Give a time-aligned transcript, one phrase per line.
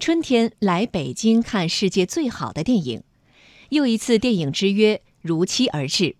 [0.00, 3.02] 春天来北京看世界最好的电影，
[3.68, 6.16] 又一次电影之约如期而至。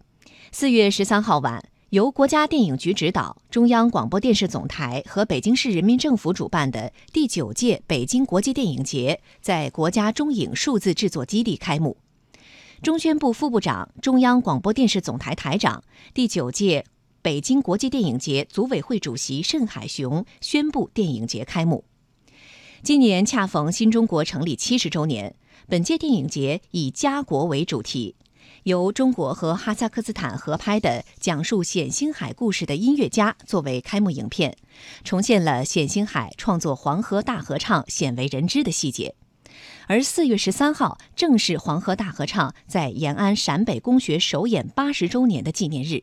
[0.53, 11.97] 四月十三号晚，由国家电影局指导、中央广播电视总台和北京市人民政府主办的第九届北京国际电影节在国家中影数字制作基地开幕。
[12.83, 16.85] 中宣部副部长、中央广播电视总台台长、第九届
[17.23, 21.83] 北京国际电影节组委会主席盛海雄宣布电影节开幕。
[22.83, 25.35] 今年恰逢新中国成立七十周年，
[25.69, 28.15] 本届电影节以“家国”为主题，
[28.63, 34.57] 由中国和哈萨克斯坦合拍的讲述冼星海故事的《音乐家》作为开幕影片，
[35.05, 39.15] 重现了冼星海创作黄河大合唱鲜为人知的细节。
[39.87, 46.03] 而四月十三号正是黄河大合唱在延安陕北公学首演八十周年的纪念日。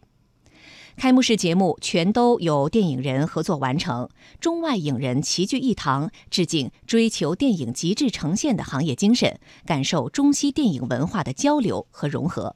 [0.97, 12.55] 开幕式节目全都由电影人合作完成，中外影人齐聚一堂，致敬追求电影极致呈现的行业精神，感受中西电影文化的交流和融合。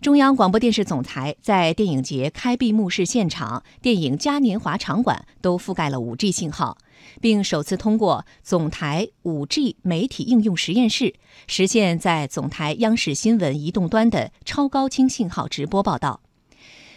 [0.00, 6.76] 中央广播电视总台在电影节开闭幕式现场、电影嘉年华场馆都覆盖了 5G 信号，
[7.20, 11.14] 并首次通过总台 5G 媒体应用实验室，
[11.46, 16.22] 实现在总台央视新闻移动端的超高清信号直播报道。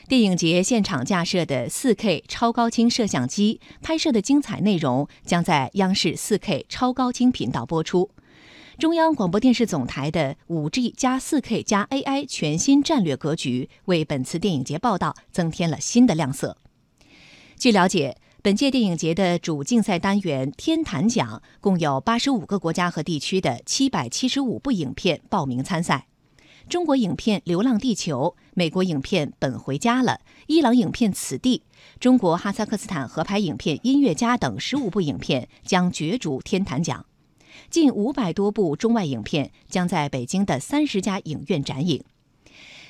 [0.09, 8.09] 电影节现场架设的 4K 超高清摄像机拍摄的精彩内容将在央视 4K 超高清频道播出。
[8.79, 16.57] 中央广播电视总台的 5G 加 4K 加 AI 全新战略格局，为本次电影节报道增添了新的亮色。
[17.55, 26.07] 据了解，本届电影节的主竞赛单元天坛奖共有85个国家和地区的775部影片报名参赛。
[26.69, 31.63] 中国影片《流浪地球》，美国影片《本回家了》，伊朗影片《此地》，
[31.99, 37.07] 中国哈萨克斯坦合拍影片《音乐家》等十五部影片将角逐天坛奖，
[37.71, 42.03] 近五百多部中外影片将在北京的三十家影院展映。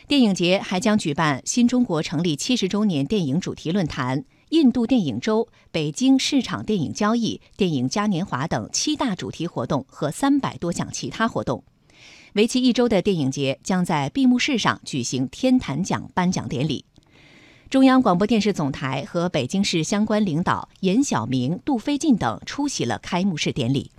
[0.10, 11.64] 电影节还将举办新中国成立七十周年电影主题论坛、印度电影周、北京市场电影交易、电影嘉年华等七大主题活动和三百多项其他活动。
[12.34, 16.86] 为期一周的电影节将在闭幕式上举行天坛奖颁奖典礼。
[17.70, 23.92] 中央广播电视总台和北京市相关领导严晓明、杜飞进等出席了开幕式典礼。